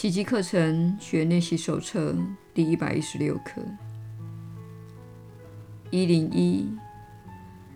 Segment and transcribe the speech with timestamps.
[0.00, 2.16] 奇迹课程学练习手册
[2.54, 3.60] 第一百一十六课。
[5.90, 6.66] 一零一，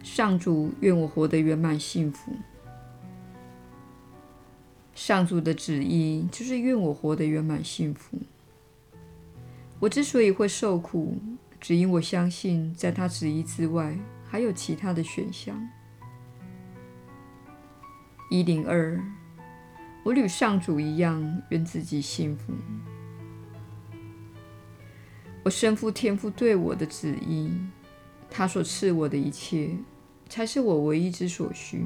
[0.03, 2.33] 上主愿我活得圆满幸福。
[4.95, 8.19] 上主的旨意就是愿我活得圆满幸福。
[9.79, 11.19] 我之所以会受苦，
[11.61, 15.55] 只因我相信在他旨意之外还有其他的选项。
[18.30, 18.98] 一零二，
[20.05, 22.53] 我与上主一样，愿自己幸福。
[25.43, 27.51] 我身负天父对我的旨意。
[28.30, 29.71] 他所赐我的一切，
[30.29, 31.85] 才是我唯一之所需。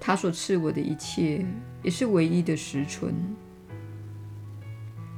[0.00, 1.46] 他所赐我的一切，
[1.82, 3.14] 也是唯一的实存。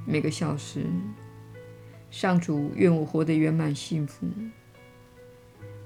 [0.07, 0.87] 每个小时，
[2.11, 4.27] 上主愿我活得圆满幸福。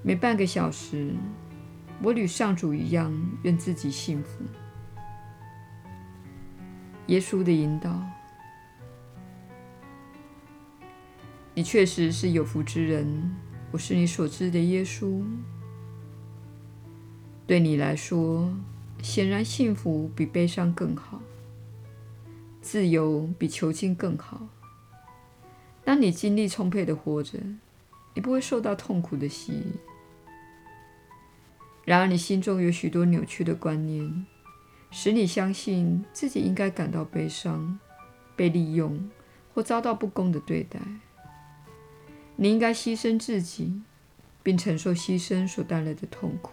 [0.03, 1.15] 每半个小时，
[2.03, 4.45] 我与上主一样，愿自己幸福。
[7.09, 8.01] 耶稣的引导，
[11.55, 13.35] 你确实是有福之人。
[13.73, 15.23] 我是你所知的耶稣。
[17.47, 18.55] 对你来说，
[19.03, 21.21] 显然幸福比悲伤更好，
[22.61, 24.49] 自由比囚禁更好。
[25.85, 27.39] 当你精力充沛地活着，
[28.15, 29.73] 你不会受到痛苦的吸引。
[31.85, 34.25] 然而，你心中有许多扭曲的观念，
[34.93, 37.81] 使你相信自己应该感到悲伤、
[38.37, 39.11] 被利用
[39.53, 40.79] 或遭到不公的对待。
[42.37, 43.83] 你应该牺牲自己，
[44.43, 46.53] 并承受牺牲所带来的痛苦。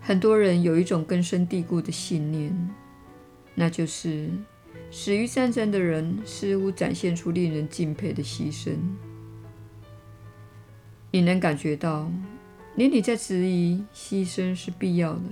[0.00, 2.70] 很多人有一种根深蒂固的信念，
[3.54, 4.30] 那就是
[4.90, 8.76] 死于战争的人似乎展现出令人敬佩的牺牲。
[11.10, 12.10] 你能感觉到，
[12.76, 15.22] 连你在质疑牺牲是必要的、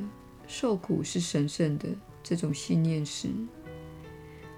[0.47, 1.89] 受苦是神圣的
[2.23, 3.29] 这种信念时，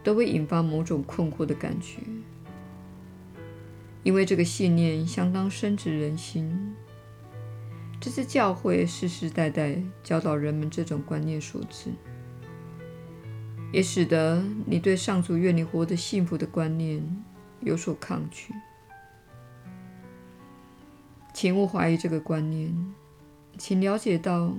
[0.03, 2.01] 都会引发某种困惑的感觉。
[4.03, 6.75] 因为这个信念相当深植人心，
[8.01, 11.91] 这是教会世世代代教导人们这种观念所致，
[13.71, 17.05] 也使得你对上主愿你活得幸福的观念
[17.61, 18.55] 有所抗拒。
[21.41, 22.71] 请勿怀疑这个观念，
[23.57, 24.55] 请了解到，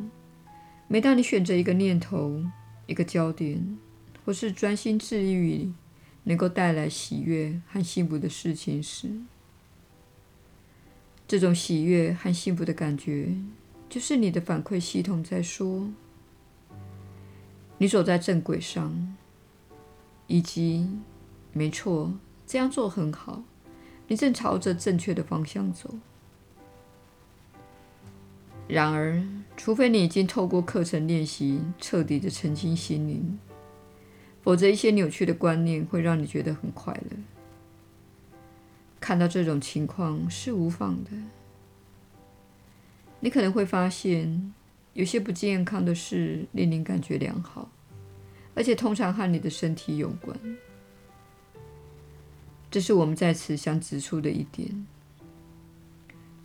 [0.88, 2.44] 每当你选择一个念头、
[2.88, 3.78] 一个焦点，
[4.26, 5.72] 或是专心致力于
[6.24, 9.12] 能够带来喜悦和幸福的事情时，
[11.28, 13.32] 这种喜悦和幸福的感觉，
[13.88, 15.88] 就是你的反馈系统在说
[17.78, 19.16] ：“你走在正轨上。”
[20.26, 20.90] 以及
[21.54, 22.12] “没错，
[22.48, 23.44] 这样做很好，
[24.08, 25.88] 你正朝着正确的方向走。”
[28.72, 29.22] 然而，
[29.58, 33.38] 除非你已经透过课程练习彻底的澄清心灵。
[34.42, 37.18] 否则，一些扭曲的观念会让你觉得很快乐。
[39.02, 41.12] 看到这种情况是无妨的。
[43.20, 44.54] 你可能会发现，
[44.94, 47.70] 有些不健康的事令你感觉良好，
[48.56, 50.40] 而且通常和你的身体有关。
[52.72, 54.88] 这是我们在此想指出的一点。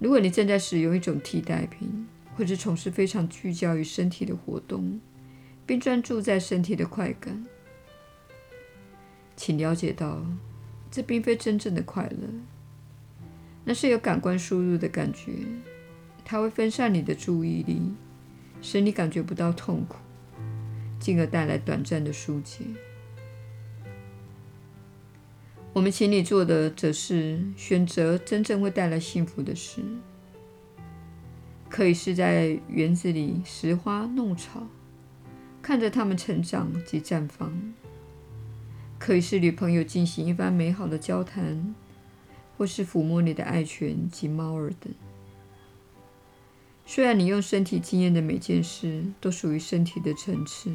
[0.00, 5.00] 如果你正在使用一种替代品，或者从事非常聚焦于身体的活动，
[5.64, 7.46] 并专注在身体的快感，
[9.34, 10.24] 请了解到，
[10.90, 12.28] 这并非真正的快乐，
[13.64, 15.32] 那是有感官输入的感觉，
[16.24, 17.80] 它会分散你的注意力，
[18.60, 19.96] 使你感觉不到痛苦，
[21.00, 22.64] 进而带来短暂的纾解。
[25.72, 29.82] 我们请你做的，则是选择真正会带来幸福的事，
[31.76, 34.66] 可以是在园子里拾花弄草，
[35.60, 37.52] 看着它们成长及绽放。
[38.98, 41.74] 可以是与朋友进行一番美好的交谈，
[42.56, 44.90] 或是抚摸你的爱犬及猫儿等。
[46.86, 50.74] 虽然你用身体经验的每件事都属于身体的层次，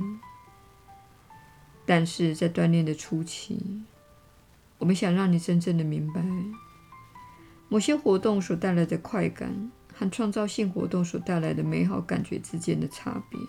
[1.83, 3.81] 但是在锻炼的初期，
[4.77, 6.23] 我们想让你真正的明白，
[7.69, 9.71] 某些活动所带来的快感
[10.01, 13.39] 和创造性活动所带来的美好感觉之间的差别，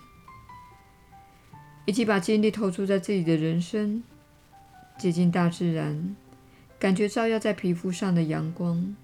[1.85, 4.03] 以及把精力投注在自己的人生。
[4.99, 6.15] 接近大自然，
[6.77, 8.95] 感觉照耀在皮肤上的阳光，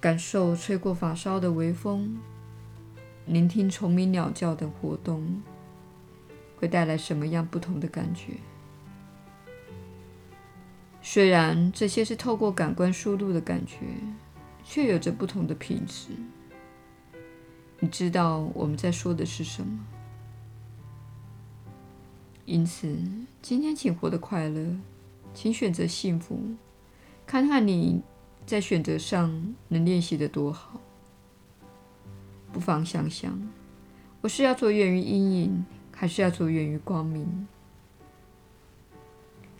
[0.00, 2.18] 感受吹过发梢的微风，
[3.24, 5.40] 聆听虫鸣鸟叫等活动，
[6.56, 8.32] 会带来什么样不同的感觉？
[11.00, 13.76] 虽然这些是透过感官输入的感觉，
[14.72, 16.08] 却有着不同的品质。
[17.78, 19.78] 你知道我们在说的是什么？
[22.46, 22.96] 因此，
[23.42, 24.74] 今天请活得快乐，
[25.34, 26.40] 请选择幸福，
[27.26, 28.00] 看看你
[28.46, 30.80] 在选择上能练习得多好。
[32.50, 33.38] 不妨想想，
[34.22, 37.46] 我是要着眼于阴影，还是要着眼于光明？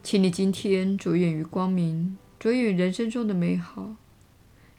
[0.03, 3.97] 请你今天着眼于光明，着眼于人生中的美好，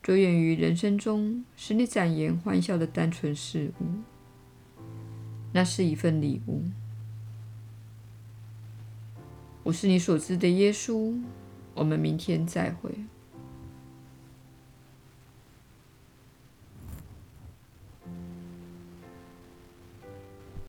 [0.03, 3.85] 着眼于人生中使你展颜欢笑的单纯事物。
[5.53, 6.63] 那是一份礼物。
[9.63, 11.17] 我是你所知的耶稣。
[11.73, 12.91] 我们明天再会。